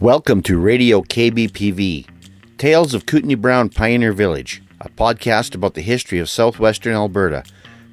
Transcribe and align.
Welcome 0.00 0.42
to 0.42 0.58
Radio 0.58 1.00
KBPV, 1.00 2.06
Tales 2.58 2.92
of 2.92 3.06
Kootenai 3.06 3.36
Brown 3.36 3.70
Pioneer 3.70 4.12
Village, 4.12 4.62
a 4.78 4.90
podcast 4.90 5.54
about 5.54 5.72
the 5.72 5.80
history 5.80 6.18
of 6.18 6.28
southwestern 6.28 6.92
Alberta, 6.92 7.44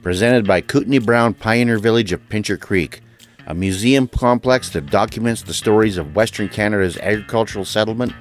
presented 0.02 0.46
by 0.46 0.60
Kootenai 0.60 1.00
Brown 1.00 1.34
Pioneer 1.34 1.78
Village 1.78 2.12
of 2.12 2.28
Pincher 2.28 2.58
Creek, 2.58 3.00
a 3.47 3.54
museum 3.54 4.10
complex 4.10 4.70
that 4.71 4.88
documents 4.88 5.44
the 5.44 5.54
stories 5.54 5.96
of 5.96 6.13
Western 6.13 6.50
Canada's 6.50 6.97
agricultural 6.97 7.63
settlement 7.63 8.12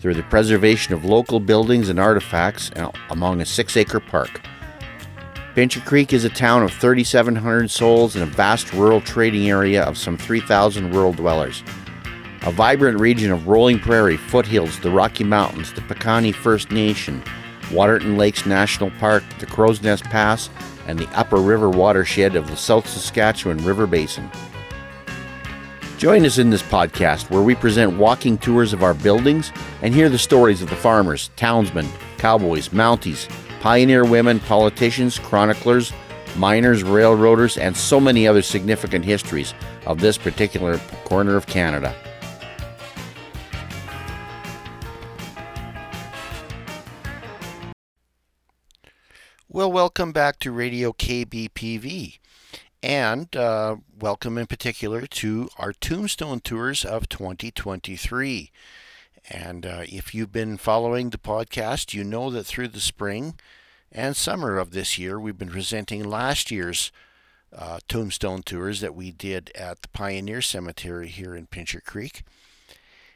through 0.00 0.14
the 0.14 0.22
preservation 0.22 0.94
of 0.94 1.04
local 1.04 1.38
buildings 1.38 1.90
and 1.90 2.00
artifacts 2.00 2.70
among 3.10 3.42
a 3.42 3.46
six 3.46 3.76
acre 3.76 4.00
park. 4.00 4.40
Pincher 5.54 5.80
Creek 5.80 6.14
is 6.14 6.24
a 6.24 6.30
town 6.30 6.62
of 6.62 6.72
3,700 6.72 7.70
souls 7.70 8.16
in 8.16 8.22
a 8.22 8.26
vast 8.26 8.72
rural 8.72 9.02
trading 9.02 9.50
area 9.50 9.82
of 9.82 9.98
some 9.98 10.16
3,000 10.16 10.90
rural 10.94 11.12
dwellers 11.12 11.62
a 12.46 12.52
vibrant 12.52 13.00
region 13.00 13.32
of 13.32 13.48
rolling 13.48 13.80
prairie, 13.80 14.16
foothills, 14.16 14.78
the 14.78 14.90
Rocky 14.90 15.24
Mountains, 15.24 15.72
the 15.72 15.80
Piikani 15.80 16.32
First 16.32 16.70
Nation, 16.70 17.20
Waterton 17.72 18.16
Lakes 18.16 18.46
National 18.46 18.92
Park, 19.00 19.24
the 19.40 19.46
Crowsnest 19.46 20.04
Pass, 20.04 20.48
and 20.86 20.96
the 20.96 21.08
upper 21.08 21.38
river 21.38 21.68
watershed 21.68 22.36
of 22.36 22.46
the 22.46 22.56
South 22.56 22.88
Saskatchewan 22.88 23.58
River 23.64 23.88
Basin. 23.88 24.30
Join 25.98 26.24
us 26.24 26.38
in 26.38 26.50
this 26.50 26.62
podcast 26.62 27.30
where 27.30 27.42
we 27.42 27.56
present 27.56 27.98
walking 27.98 28.38
tours 28.38 28.72
of 28.72 28.84
our 28.84 28.94
buildings 28.94 29.50
and 29.82 29.92
hear 29.92 30.08
the 30.08 30.16
stories 30.16 30.62
of 30.62 30.70
the 30.70 30.76
farmers, 30.76 31.30
townsmen, 31.34 31.88
cowboys, 32.16 32.68
mounties, 32.68 33.28
pioneer 33.60 34.04
women, 34.04 34.38
politicians, 34.38 35.18
chroniclers, 35.18 35.92
miners, 36.36 36.84
railroaders, 36.84 37.58
and 37.58 37.76
so 37.76 37.98
many 37.98 38.28
other 38.28 38.42
significant 38.42 39.04
histories 39.04 39.52
of 39.84 39.98
this 39.98 40.16
particular 40.16 40.78
corner 41.06 41.34
of 41.34 41.46
Canada. 41.46 41.92
Well, 49.56 49.72
welcome 49.72 50.12
back 50.12 50.38
to 50.40 50.52
Radio 50.52 50.92
KBPV. 50.92 52.18
And 52.82 53.34
uh, 53.34 53.76
welcome 53.98 54.36
in 54.36 54.46
particular 54.46 55.06
to 55.06 55.48
our 55.56 55.72
Tombstone 55.72 56.40
Tours 56.40 56.84
of 56.84 57.08
2023. 57.08 58.50
And 59.30 59.64
uh, 59.64 59.84
if 59.84 60.14
you've 60.14 60.30
been 60.30 60.58
following 60.58 61.08
the 61.08 61.16
podcast, 61.16 61.94
you 61.94 62.04
know 62.04 62.28
that 62.32 62.44
through 62.44 62.68
the 62.68 62.80
spring 62.80 63.36
and 63.90 64.14
summer 64.14 64.58
of 64.58 64.72
this 64.72 64.98
year, 64.98 65.18
we've 65.18 65.38
been 65.38 65.48
presenting 65.48 66.04
last 66.04 66.50
year's 66.50 66.92
uh, 67.50 67.78
Tombstone 67.88 68.42
Tours 68.42 68.82
that 68.82 68.94
we 68.94 69.10
did 69.10 69.50
at 69.54 69.80
the 69.80 69.88
Pioneer 69.88 70.42
Cemetery 70.42 71.08
here 71.08 71.34
in 71.34 71.46
Pincher 71.46 71.80
Creek. 71.80 72.24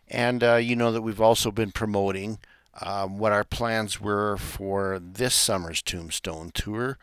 And 0.08 0.42
uh, 0.42 0.54
you 0.54 0.74
know 0.74 0.90
that 0.90 1.02
we've 1.02 1.20
also 1.20 1.50
been 1.50 1.70
promoting 1.70 2.38
um, 2.80 3.18
what 3.18 3.32
our 3.32 3.44
plans 3.44 4.00
were 4.00 4.36
for 4.36 4.98
this 5.00 5.34
summer's 5.34 5.82
Tombstone 5.82 6.50
Tour, 6.52 6.98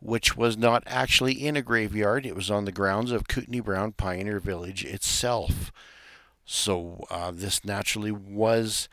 which 0.00 0.36
was 0.36 0.56
not 0.56 0.82
actually 0.86 1.34
in 1.34 1.56
a 1.56 1.62
graveyard. 1.62 2.24
It 2.24 2.34
was 2.36 2.50
on 2.50 2.64
the 2.64 2.72
grounds 2.72 3.10
of 3.12 3.28
Kootenai 3.28 3.60
Brown 3.60 3.92
Pioneer 3.92 4.40
Village 4.40 4.84
itself. 4.84 5.72
So 6.44 7.04
uh, 7.10 7.30
this 7.32 7.64
naturally 7.64 8.12
was 8.12 8.88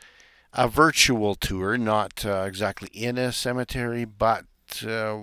a 0.52 0.68
virtual 0.68 1.34
tour, 1.34 1.78
not 1.78 2.24
uh, 2.24 2.44
exactly 2.46 2.88
in 2.92 3.18
a 3.18 3.32
cemetery, 3.32 4.04
but 4.04 4.44
uh, 4.82 5.20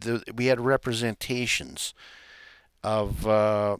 the, 0.00 0.22
we 0.34 0.46
had 0.46 0.60
representations 0.60 1.94
of 2.82 3.26
uh, 3.26 3.76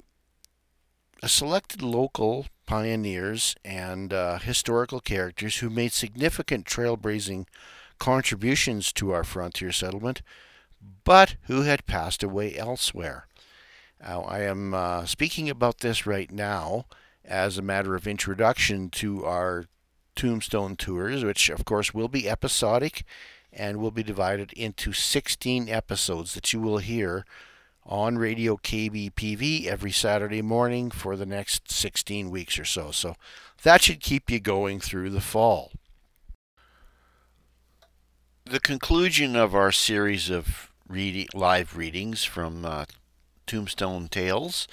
selected 1.28 1.82
local 1.82 2.46
pioneers 2.66 3.54
and 3.64 4.12
uh, 4.12 4.38
historical 4.38 5.00
characters 5.00 5.56
who 5.58 5.70
made 5.70 5.92
significant 5.92 6.66
trailblazing 6.66 7.46
contributions 7.98 8.92
to 8.92 9.12
our 9.12 9.24
frontier 9.24 9.72
settlement, 9.72 10.22
but 11.04 11.36
who 11.42 11.62
had 11.62 11.86
passed 11.86 12.22
away 12.22 12.56
elsewhere. 12.56 13.26
Now, 14.00 14.22
I 14.22 14.40
am 14.40 14.74
uh, 14.74 15.06
speaking 15.06 15.48
about 15.48 15.78
this 15.78 16.06
right 16.06 16.30
now 16.30 16.86
as 17.24 17.56
a 17.56 17.62
matter 17.62 17.94
of 17.94 18.06
introduction 18.06 18.90
to 18.90 19.24
our 19.24 19.66
tombstone 20.16 20.76
tours, 20.76 21.24
which 21.24 21.48
of 21.48 21.64
course 21.64 21.94
will 21.94 22.08
be 22.08 22.28
episodic 22.28 23.04
and 23.52 23.76
will 23.76 23.90
be 23.90 24.02
divided 24.02 24.52
into 24.54 24.92
16 24.92 25.68
episodes 25.68 26.34
that 26.34 26.52
you 26.52 26.60
will 26.60 26.78
hear 26.78 27.24
on 27.84 28.16
Radio 28.16 28.56
KBPV 28.56 29.66
every 29.66 29.90
Saturday 29.90 30.42
morning 30.42 30.90
for 30.90 31.16
the 31.16 31.26
next 31.26 31.70
16 31.70 32.30
weeks 32.30 32.58
or 32.58 32.64
so. 32.64 32.90
So 32.90 33.16
that 33.62 33.82
should 33.82 34.00
keep 34.00 34.30
you 34.30 34.40
going 34.40 34.80
through 34.80 35.10
the 35.10 35.20
fall. 35.20 35.72
The 38.44 38.60
conclusion 38.60 39.36
of 39.36 39.54
our 39.54 39.72
series 39.72 40.30
of 40.30 40.70
live 40.88 41.76
readings 41.76 42.24
from 42.24 42.64
uh, 42.64 42.84
Tombstone 43.46 44.08
Tales, 44.08 44.68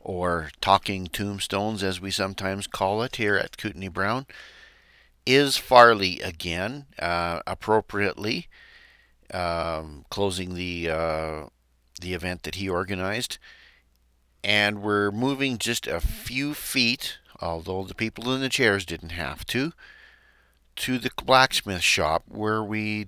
or 0.00 0.50
Talking 0.60 1.06
Tombstones 1.06 1.82
as 1.82 2.00
we 2.00 2.10
sometimes 2.10 2.66
call 2.66 3.02
it 3.02 3.16
here 3.16 3.36
at 3.36 3.56
Kootenai 3.56 3.88
Brown, 3.88 4.26
is 5.24 5.56
Farley 5.56 6.20
again, 6.20 6.86
uh, 6.98 7.40
appropriately. 7.46 8.48
Um, 9.34 10.04
closing 10.08 10.54
the 10.54 10.88
uh, 10.88 11.44
the 12.00 12.14
event 12.14 12.42
that 12.42 12.56
he 12.56 12.68
organized. 12.68 13.38
And 14.44 14.82
we're 14.82 15.10
moving 15.10 15.58
just 15.58 15.86
a 15.86 16.00
few 16.00 16.54
feet, 16.54 17.18
although 17.40 17.84
the 17.84 17.94
people 17.94 18.32
in 18.32 18.40
the 18.40 18.48
chairs 18.48 18.84
didn't 18.84 19.10
have 19.10 19.44
to, 19.46 19.72
to 20.76 20.98
the 20.98 21.10
blacksmith 21.24 21.82
shop 21.82 22.24
where 22.28 22.62
we 22.62 23.06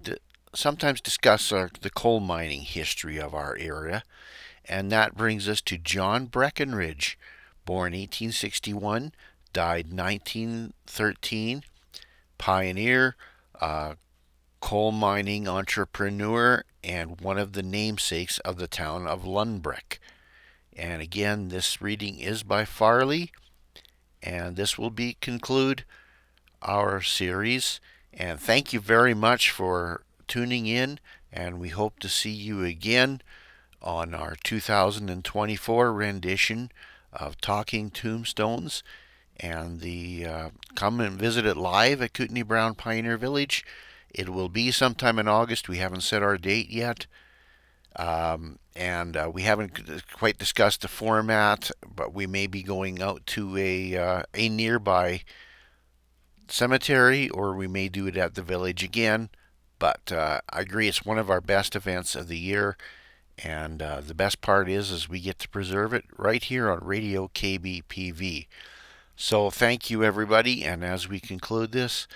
sometimes 0.55 1.01
discuss 1.01 1.53
uh, 1.53 1.69
the 1.81 1.91
coal 1.91 2.21
mining 2.21 2.63
history 2.63 3.19
of 3.19 3.35
our 3.35 3.57
area. 3.59 4.03
And 4.65 4.91
that 4.91 5.17
brings 5.17 5.49
us 5.49 5.61
to 5.63 5.79
John 5.79 6.27
Breckenridge, 6.27 7.19
born 7.65 7.93
1861, 7.93 9.13
died 9.53 9.93
1913, 9.93 11.63
pioneer, 12.37 13.17
uh, 13.61 13.95
coal 14.61 14.93
mining 14.93 15.49
entrepreneur, 15.49 16.65
and 16.83 17.21
one 17.21 17.39
of 17.39 17.53
the 17.53 17.63
namesakes 17.63 18.39
of 18.41 18.57
the 18.57 18.69
town 18.69 19.07
of 19.07 19.25
Lundbreck. 19.25 19.99
And 20.77 21.03
again, 21.03 21.49
this 21.49 21.83
reading 21.83 22.19
is 22.19 22.43
by 22.43 22.65
Farley, 22.65 23.33
and 24.23 24.57
this 24.57 24.79
will 24.79 24.91
be 24.91 25.17
conclude 25.21 25.85
our 26.63 27.01
series. 27.03 27.81
And 28.13 28.41
thank 28.41 28.73
you 28.73 28.81
very 28.81 29.15
much 29.15 29.51
for 29.51 30.03
tuning 30.27 30.67
in, 30.67 30.99
and 31.33 31.59
we 31.59 31.69
hope 31.69 31.99
to 32.01 32.09
see 32.09 32.31
you 32.31 32.65
again 32.65 33.23
on 33.83 34.15
our 34.15 34.37
2024 34.43 35.93
rendition 35.93 36.71
of 37.13 37.41
Talking 37.41 37.91
Tombstones. 37.91 38.83
And 39.41 39.81
the 39.81 40.27
uh, 40.27 40.51
come 40.75 41.01
and 41.01 41.19
visit 41.19 41.47
it 41.47 41.57
live 41.57 42.03
at 42.03 42.13
Kootenai 42.13 42.43
Brown 42.43 42.75
Pioneer 42.75 43.17
Village 43.17 43.65
it 44.11 44.29
will 44.29 44.49
be 44.49 44.71
sometime 44.71 45.19
in 45.19 45.29
August. 45.29 45.69
We 45.69 45.79
haven't 45.79 46.03
set 46.03 46.23
our 46.23 46.39
date 46.39 46.71
yet. 46.71 47.07
Um, 47.97 48.59
and 48.77 49.17
uh, 49.17 49.31
we 49.33 49.43
haven't 49.43 50.05
quite 50.13 50.39
discussed 50.39 50.83
the 50.83 50.89
format, 50.89 51.71
but 51.95 52.15
we 52.15 52.27
may 52.27 52.47
be 52.47 52.63
going 52.63 53.03
out 53.03 53.27
to 53.27 53.57
a 53.57 53.97
uh, 53.97 54.23
a 54.35 54.49
nearby 54.49 55.23
cemetery, 56.47 57.29
or 57.31 57.55
we 57.55 57.67
may 57.67 57.89
do 57.89 58.07
it 58.07 58.17
at 58.17 58.35
the 58.35 58.43
village 58.43 58.85
again. 58.85 59.31
But 59.81 60.13
uh, 60.13 60.41
I 60.51 60.61
agree, 60.61 60.89
it's 60.89 61.05
one 61.05 61.19
of 61.19 61.31
our 61.31 61.41
best 61.41 61.75
events 61.75 62.15
of 62.15 62.29
the 62.29 62.39
year, 62.39 62.77
and 63.43 63.83
uh, 63.83 64.01
the 64.01 64.15
best 64.15 64.41
part 64.41 64.69
is 64.69 64.93
is 64.93 65.09
we 65.09 65.21
get 65.21 65.41
to 65.41 65.49
preserve 65.49 65.93
it 65.93 66.05
right 66.17 66.43
here 66.43 66.71
on 66.71 66.79
Radio 66.83 67.29
KBPV. 67.35 68.47
So 69.17 69.51
thank 69.51 69.91
you, 69.91 70.05
everybody, 70.05 70.65
and 70.65 70.85
as 70.85 71.09
we 71.09 71.19
conclude 71.19 71.73
this 71.73 72.07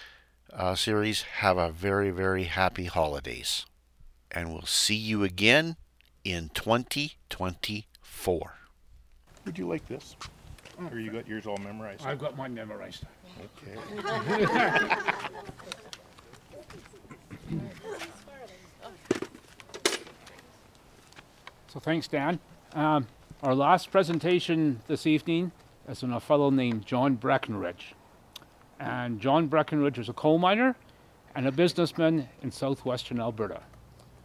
uh, 0.52 0.74
series, 0.74 1.22
have 1.22 1.56
a 1.58 1.70
very, 1.70 2.10
very 2.10 2.44
happy 2.44 2.86
holidays. 2.86 3.66
And 4.30 4.52
we'll 4.52 4.66
see 4.66 4.96
you 4.96 5.24
again 5.24 5.76
in 6.24 6.50
2024. 6.54 8.54
Would 9.44 9.58
you 9.58 9.68
like 9.68 9.86
this? 9.88 10.16
Or 10.90 10.98
you 10.98 11.10
got 11.10 11.28
yours 11.28 11.46
all 11.46 11.58
memorized? 11.58 12.06
I've 12.06 12.18
got 12.18 12.34
mine 12.36 12.54
memorized. 12.54 13.04
Okay. 13.62 13.76
So 21.72 21.80
thanks, 21.80 22.06
Dan. 22.06 22.38
Um, 22.74 23.06
our 23.42 23.54
last 23.54 23.90
presentation 23.90 24.82
this 24.88 25.06
evening 25.06 25.52
is 25.88 26.02
on 26.02 26.12
a 26.12 26.20
fellow 26.20 26.50
named 26.50 26.84
John 26.84 27.14
Breckenridge. 27.14 27.94
And 28.82 29.20
John 29.20 29.46
Breckenridge 29.46 29.98
was 29.98 30.08
a 30.08 30.12
coal 30.12 30.38
miner 30.38 30.74
and 31.36 31.46
a 31.46 31.52
businessman 31.52 32.28
in 32.42 32.50
southwestern 32.50 33.20
Alberta. 33.20 33.60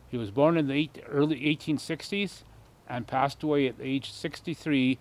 He 0.09 0.17
was 0.17 0.31
born 0.31 0.57
in 0.57 0.67
the 0.67 0.73
eight, 0.73 1.03
early 1.07 1.41
1860s 1.41 2.41
and 2.89 3.05
passed 3.05 3.43
away 3.43 3.67
at 3.67 3.75
age 3.79 4.11
63 4.11 4.97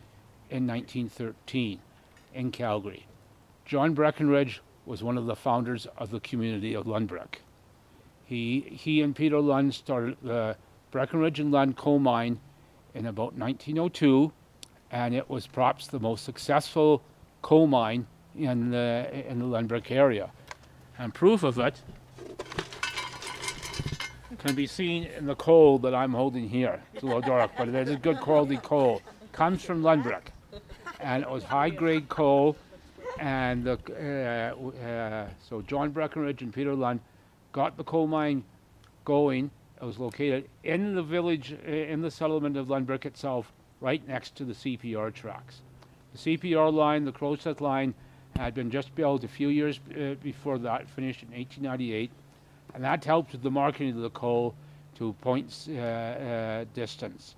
in 0.51 0.67
1913 0.67 1.81
in 2.35 2.51
Calgary. 2.51 3.07
John 3.65 3.95
Breckenridge 3.95 4.61
was 4.85 5.03
one 5.03 5.17
of 5.17 5.25
the 5.25 5.35
founders 5.35 5.87
of 5.97 6.11
the 6.11 6.21
community 6.21 6.75
of 6.75 6.85
Lundbreck. 6.85 7.37
He, 8.27 8.61
he 8.61 9.01
and 9.01 9.17
Peter 9.17 9.41
Lund 9.41 9.75
started 9.75 10.19
the 10.23 10.59
Breckenridge 10.91 11.41
and 11.41 11.51
Lund 11.51 11.79
coal 11.79 11.99
mine 11.99 12.41
in 12.95 13.07
about 13.07 13.33
1902, 13.33 14.33
and 14.91 15.15
it 15.15 15.31
was 15.31 15.47
perhaps 15.47 15.87
the 15.87 15.99
most 15.99 16.27
successful 16.27 17.03
coal 17.41 17.67
mine 17.67 18.07
in 18.39 18.71
the, 18.71 19.25
in 19.29 19.39
the 19.39 19.45
Lundbreck 19.45 19.91
area. 19.91 20.31
And 20.99 21.13
proof 21.13 21.43
of 21.43 21.59
it 21.59 21.81
can 24.39 24.55
be 24.55 24.67
seen 24.67 25.05
in 25.05 25.27
the 25.27 25.35
coal 25.35 25.79
that 25.81 25.95
I'm 25.95 26.13
holding 26.13 26.49
here. 26.49 26.81
It's 26.95 27.03
a 27.03 27.07
little 27.07 27.21
dark, 27.21 27.53
but 27.57 27.69
it 27.69 27.89
is 27.89 27.97
good 27.97 28.21
quality 28.21 28.59
coal. 28.59 29.03
Comes 29.33 29.65
from 29.65 29.83
Lundbreck, 29.83 30.29
and 31.01 31.23
it 31.23 31.31
was 31.31 31.45
high 31.45 31.71
grade 31.71 32.09
coal. 32.09 32.57
And 33.19 33.65
the, 33.65 33.79
uh, 34.55 34.87
uh, 34.87 35.29
so 35.49 35.63
John 35.63 35.91
Breckenridge 35.91 36.43
and 36.43 36.53
Peter 36.53 36.75
Lund 36.75 37.01
got 37.53 37.77
the 37.77 37.85
coal 37.85 38.07
mine 38.07 38.45
going. 39.05 39.51
It 39.81 39.85
was 39.85 39.99
located 39.99 40.49
in 40.65 40.95
the 40.95 41.03
village, 41.03 41.55
uh, 41.67 41.71
in 41.71 42.03
the 42.03 42.11
settlement 42.11 42.57
of 42.57 42.69
Lundbreck 42.69 43.05
itself, 43.05 43.53
right 43.81 44.07
next 44.07 44.37
to 44.37 44.45
the 44.45 44.53
CPR 44.53 45.13
tracks. 45.13 45.61
The 46.13 46.37
CPR 46.37 46.73
line, 46.73 47.05
the 47.05 47.13
Crowsnest 47.13 47.61
line, 47.61 47.95
had 48.39 48.55
been 48.55 48.71
just 48.71 48.95
built 48.95 49.25
a 49.25 49.29
few 49.29 49.49
years 49.49 49.81
uh, 49.91 50.15
before 50.23 50.59
that, 50.59 50.89
finished 50.91 51.23
in 51.23 51.29
1898, 51.29 52.11
and 52.75 52.85
that 52.85 53.05
helped 53.05 53.33
with 53.33 53.43
the 53.43 53.51
marketing 53.51 53.91
of 53.91 54.03
the 54.03 54.11
coal 54.11 54.55
to 54.97 55.13
points 55.21 55.69
uh, 55.69 55.73
uh, 55.73 56.65
distance. 56.75 57.35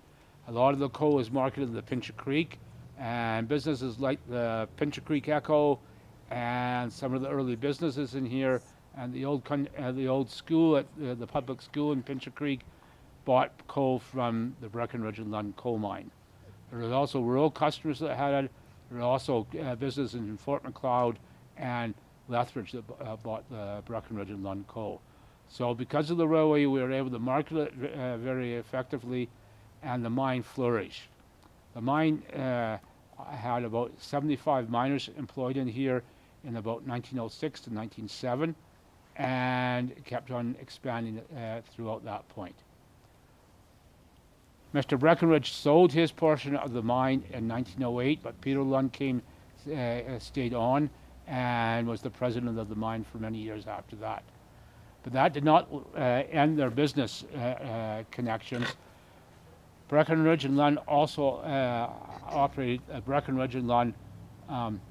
A 0.49 0.53
lot 0.53 0.73
of 0.73 0.81
the 0.81 0.89
coal 0.91 1.15
was 1.15 1.31
marketed 1.31 1.69
to 1.69 1.75
the 1.75 1.83
Pincher 1.83 2.13
Creek, 2.15 2.59
and 2.99 3.47
businesses 3.47 3.99
like 3.99 4.19
the 4.29 4.69
Pincher 4.77 5.01
Creek 5.01 5.29
Echo 5.29 5.79
and 6.31 6.93
some 6.93 7.15
of 7.15 7.23
the 7.23 7.29
early 7.29 7.57
businesses 7.57 8.15
in 8.15 8.27
here 8.27 8.61
and 8.97 9.13
the 9.13 9.25
old 9.25 9.45
con- 9.45 9.69
uh, 9.79 9.93
the 9.93 10.09
old 10.09 10.31
school 10.31 10.77
at 10.77 10.87
uh, 11.03 11.15
the 11.15 11.27
public 11.27 11.63
school 11.63 11.93
in 11.93 12.03
Pincher 12.03 12.31
Creek 12.31 12.61
bought 13.25 13.53
coal 13.69 13.99
from 13.99 14.57
the 14.61 14.69
Breckenridge 14.69 15.19
and 15.19 15.31
Lund 15.31 15.57
coal 15.57 15.79
mine. 15.79 16.11
There 16.71 16.81
was 16.81 16.93
also 16.93 17.21
rural 17.21 17.51
customers 17.51 17.99
that 18.01 18.17
had 18.17 18.45
it. 18.45 18.51
There 18.91 18.99
were 18.99 19.05
also 19.05 19.47
uh, 19.63 19.75
businesses 19.75 20.15
in 20.15 20.37
Fort 20.37 20.65
Macleod 20.65 21.19
and 21.57 21.95
Lethbridge 22.29 22.73
that 22.73 22.85
uh, 23.01 23.17
bought 23.17 23.49
the 23.51 23.83
Breckenridge 23.87 24.31
and 24.31 24.43
Lund 24.43 24.67
coal. 24.67 25.01
So 25.49 25.75
because 25.75 26.11
of 26.11 26.17
the 26.17 26.29
railway, 26.29 26.67
we 26.67 26.81
were 26.81 26.93
able 26.93 27.11
to 27.11 27.19
market 27.19 27.57
it 27.57 27.95
uh, 27.95 28.17
very 28.19 28.55
effectively, 28.55 29.29
and 29.83 30.05
the 30.05 30.11
mine 30.11 30.43
flourished. 30.43 31.09
The 31.75 31.81
mine 31.81 32.23
uh, 32.35 32.79
had 33.31 33.65
about 33.65 33.93
75 33.99 34.69
miners 34.69 35.09
employed 35.17 35.57
in 35.57 35.67
here 35.67 36.03
in 36.45 36.57
about 36.57 36.87
1906 36.87 37.61
to 37.61 37.71
1907, 37.71 38.55
and 39.17 40.05
kept 40.05 40.31
on 40.31 40.55
expanding 40.61 41.21
uh, 41.37 41.61
throughout 41.75 42.05
that 42.05 42.29
point. 42.29 42.55
Mr. 44.75 44.99
Breckenridge 44.99 45.53
sold 45.53 45.93
his 45.93 46.13
portion 46.13 46.55
of 46.57 46.73
the 46.73 46.83
mine 46.83 47.25
in 47.33 47.49
1908, 47.49 48.21
but 48.23 48.39
Peter 48.41 48.63
Lund 48.63 48.93
came, 48.93 49.23
uh, 49.69 49.73
uh, 49.73 50.19
stayed 50.19 50.53
on, 50.53 50.91
and 51.27 51.87
was 51.87 52.03
the 52.03 52.11
president 52.11 52.59
of 52.59 52.69
the 52.69 52.75
mine 52.75 53.05
for 53.05 53.19
many 53.19 53.39
years 53.39 53.67
after 53.67 53.97
that. 53.97 54.23
But 55.03 55.13
that 55.15 55.33
did 55.33 55.45
not 55.45 55.69
uh, 55.97 56.01
end 56.01 56.59
their 56.59 56.71
business 56.71 57.25
uh, 57.35 57.39
uh, 57.39 58.05
connections. 58.11 58.67
Breckenridge 59.89 60.45
and 60.45 60.57
Lund 60.57 60.79
also 60.87 61.37
uh, 61.37 61.91
operated 62.27 62.83
a 62.91 63.01
Breckenridge 63.01 63.55
and 63.55 63.67
Lund 63.67 63.95
um, 64.51 64.83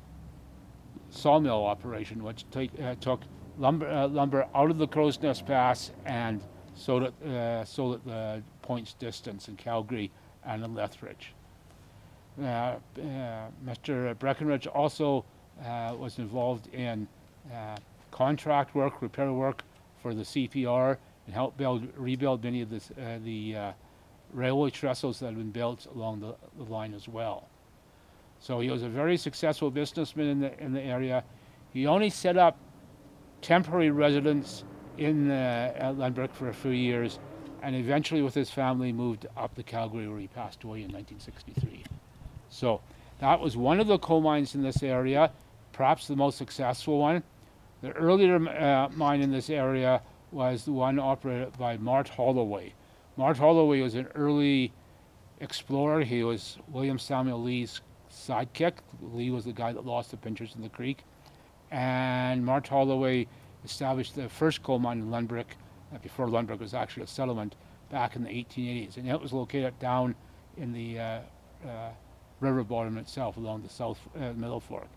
sawmill 1.11 1.65
operation, 1.65 2.23
which 2.23 2.49
take, 2.49 2.71
took 2.99 3.21
lumber, 3.59 4.07
lumber 4.07 4.47
out 4.55 4.71
of 4.71 4.79
the 4.79 4.87
Crow's 4.87 5.21
Nest 5.21 5.45
Pass 5.45 5.91
and 6.05 6.41
sold 6.73 7.03
it, 7.03 7.67
sold 7.67 8.01
it 8.07 8.43
points 8.67 8.93
distance 8.93 9.47
in 9.47 9.55
Calgary 9.55 10.11
and 10.45 10.63
in 10.63 10.75
Lethbridge. 10.75 11.33
Uh, 12.39 12.45
uh, 12.45 12.77
Mr. 13.65 14.17
Breckenridge 14.19 14.67
also 14.67 15.23
uh, 15.65 15.95
was 15.97 16.19
involved 16.19 16.67
in 16.73 17.07
contract 18.11 18.75
work, 18.75 19.01
repair 19.01 19.31
work 19.31 19.63
for 20.01 20.13
the 20.13 20.23
CPR, 20.23 20.97
and 21.25 21.33
helped 21.33 21.57
build, 21.57 21.87
rebuild 21.95 22.43
many 22.43 22.61
of 22.61 22.69
this, 22.69 22.91
the 23.23 23.73
railway 24.33 24.69
trestles 24.69 25.19
that 25.19 25.27
had 25.27 25.37
been 25.37 25.51
built 25.51 25.87
along 25.95 26.19
the, 26.19 26.35
the 26.57 26.69
line 26.69 26.93
as 26.93 27.07
well. 27.07 27.47
So 28.39 28.59
he 28.59 28.69
was 28.69 28.83
a 28.83 28.89
very 28.89 29.17
successful 29.17 29.71
businessman 29.71 30.27
in 30.27 30.39
the, 30.41 30.63
in 30.63 30.73
the 30.73 30.81
area. 30.81 31.23
He 31.73 31.87
only 31.87 32.09
set 32.09 32.37
up 32.37 32.57
temporary 33.41 33.91
residence 33.91 34.63
in 34.97 35.31
uh, 35.31 35.93
Lundbreck 35.95 36.33
for 36.33 36.49
a 36.49 36.53
few 36.53 36.71
years, 36.71 37.19
and 37.61 37.75
eventually, 37.75 38.21
with 38.21 38.33
his 38.33 38.49
family, 38.49 38.91
moved 38.91 39.25
up 39.35 39.55
to 39.55 39.63
Calgary, 39.63 40.07
where 40.07 40.19
he 40.19 40.27
passed 40.27 40.63
away 40.63 40.79
in 40.79 40.91
1963. 40.91 41.83
So 42.49 42.81
that 43.19 43.39
was 43.39 43.57
one 43.57 43.79
of 43.79 43.87
the 43.87 43.97
coal 43.97 44.21
mines 44.21 44.55
in 44.55 44.63
this 44.63 44.83
area, 44.83 45.31
perhaps 45.73 46.07
the 46.07 46.15
most 46.15 46.37
successful 46.37 46.99
one. 46.99 47.23
The 47.81 47.91
earlier 47.91 48.35
uh, 48.35 48.89
mine 48.95 49.21
in 49.21 49.31
this 49.31 49.49
area 49.49 50.01
was 50.31 50.65
the 50.65 50.71
one 50.71 50.99
operated 50.99 51.57
by 51.57 51.77
Mart 51.77 52.09
Holloway. 52.09 52.73
Mart 53.15 53.37
Holloway 53.37 53.81
was 53.81 53.95
an 53.95 54.07
early 54.15 54.71
explorer. 55.39 56.01
He 56.03 56.23
was 56.23 56.57
William 56.69 56.99
Samuel 56.99 57.41
Lee's 57.41 57.81
sidekick. 58.11 58.73
Lee 59.01 59.29
was 59.29 59.45
the 59.45 59.53
guy 59.53 59.73
that 59.73 59.85
lost 59.85 60.11
the 60.11 60.17
pinchers 60.17 60.55
in 60.55 60.61
the 60.61 60.69
creek. 60.69 61.03
And 61.71 62.45
Mart 62.45 62.67
Holloway 62.67 63.27
established 63.63 64.15
the 64.15 64.29
first 64.29 64.63
coal 64.63 64.79
mine 64.79 64.99
in 64.99 65.09
Lundbreck, 65.09 65.45
uh, 65.45 65.66
before 66.01 66.27
Lundbreck 66.27 66.59
was 66.59 66.73
actually 66.73 67.03
a 67.03 67.07
settlement, 67.07 67.55
back 67.89 68.15
in 68.15 68.23
the 68.23 68.29
1880s. 68.29 68.97
And 68.97 69.07
it 69.07 69.21
was 69.21 69.33
located 69.33 69.77
down 69.79 70.15
in 70.57 70.73
the 70.73 70.99
uh, 70.99 71.19
uh, 71.65 71.89
river 72.39 72.63
bottom 72.63 72.97
itself 72.97 73.37
along 73.37 73.63
the 73.63 73.69
south 73.69 73.99
uh, 74.15 74.33
middle 74.33 74.59
fork. 74.59 74.87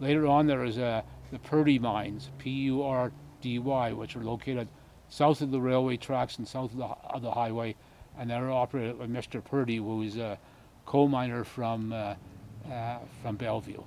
Later 0.00 0.26
on, 0.26 0.46
there 0.46 0.60
was 0.60 0.78
uh, 0.78 1.02
the 1.30 1.38
Purdy 1.38 1.78
mines, 1.78 2.30
P-U-R-D-Y, 2.38 3.92
which 3.92 4.16
are 4.16 4.24
located 4.24 4.68
south 5.08 5.42
of 5.42 5.50
the 5.50 5.60
railway 5.60 5.96
tracks 5.96 6.38
and 6.38 6.48
south 6.48 6.72
of 6.72 6.78
the, 6.78 6.84
of 6.84 7.22
the 7.22 7.30
highway, 7.30 7.74
and 8.18 8.30
they're 8.30 8.50
operated 8.50 8.98
by 8.98 9.06
Mr. 9.06 9.44
Purdy, 9.44 9.76
who 9.76 10.02
is 10.02 10.16
a 10.16 10.38
coal 10.86 11.08
miner 11.08 11.44
from 11.44 11.92
uh, 11.92 12.14
uh, 12.70 12.98
from 13.22 13.36
Bellevue. 13.36 13.82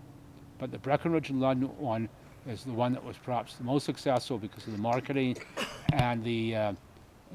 But 0.59 0.71
the 0.71 0.77
Breckenridge 0.77 1.29
and 1.29 1.39
Lund 1.39 1.77
one 1.77 2.09
is 2.47 2.63
the 2.63 2.71
one 2.71 2.93
that 2.93 3.03
was 3.03 3.17
perhaps 3.17 3.55
the 3.55 3.63
most 3.63 3.85
successful 3.85 4.37
because 4.37 4.65
of 4.67 4.73
the 4.73 4.79
marketing 4.79 5.37
and 5.93 6.23
the 6.23 6.55
uh, 6.55 6.73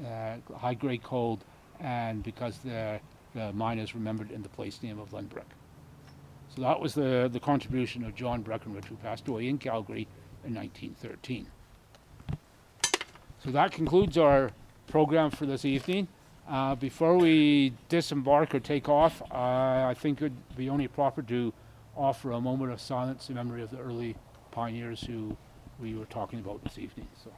uh, 0.05 0.35
high-grade 0.57 1.03
coal, 1.03 1.39
and 1.79 2.23
because 2.23 2.57
the, 2.59 2.99
the 3.35 3.51
mine 3.53 3.79
is 3.79 3.93
remembered 3.93 4.31
in 4.31 4.41
the 4.41 4.49
place 4.49 4.81
name 4.81 4.99
of 4.99 5.09
Lundbreck. 5.11 5.43
So 6.55 6.61
that 6.61 6.79
was 6.79 6.93
the, 6.93 7.29
the 7.31 7.39
contribution 7.39 8.03
of 8.03 8.15
John 8.15 8.41
Breckenridge, 8.41 8.85
who 8.85 8.95
passed 8.95 9.27
away 9.27 9.47
in 9.47 9.57
Calgary 9.57 10.07
in 10.43 10.53
1913. 10.53 11.47
So 13.43 13.51
that 13.51 13.71
concludes 13.71 14.17
our 14.17 14.51
program 14.87 15.31
for 15.31 15.45
this 15.45 15.65
evening. 15.65 16.07
Uh, 16.49 16.75
before 16.75 17.17
we 17.17 17.73
disembark 17.87 18.53
or 18.53 18.59
take 18.59 18.89
off, 18.89 19.21
uh, 19.31 19.35
I 19.35 19.95
think 19.97 20.19
it 20.19 20.25
would 20.25 20.55
be 20.57 20.69
only 20.69 20.87
proper 20.87 21.21
to 21.23 21.53
offer 21.95 22.31
a 22.31 22.41
moment 22.41 22.71
of 22.71 22.81
silence 22.81 23.29
in 23.29 23.35
memory 23.35 23.61
of 23.61 23.71
the 23.71 23.77
early 23.77 24.15
pioneers 24.51 25.01
who 25.01 25.35
we 25.79 25.95
were 25.95 26.05
talking 26.05 26.39
about 26.39 26.63
this 26.63 26.77
evening. 26.77 27.07
So. 27.23 27.31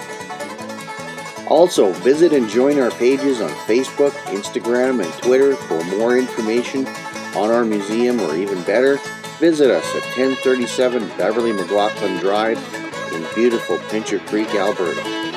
Also, 1.49 1.93
visit 1.95 2.33
and 2.33 2.49
join 2.49 2.79
our 2.79 2.93
pages 2.93 3.41
on 3.41 3.51
Facebook, 3.67 4.13
Instagram, 4.27 5.03
and 5.05 5.13
Twitter 5.23 5.57
for 5.57 5.83
more 5.85 6.17
information 6.17 6.87
on 7.35 7.51
our 7.51 7.65
museum, 7.65 8.21
or 8.21 8.37
even 8.37 8.63
better, 8.63 9.01
visit 9.39 9.69
us 9.71 9.85
at 9.97 10.05
1037 10.17 11.09
Beverly 11.17 11.53
McLaughlin 11.53 12.19
Drive 12.19 12.59
in 13.13 13.27
beautiful 13.35 13.79
Pincher 13.89 14.21
Creek, 14.21 14.55
Alberta. 14.55 15.30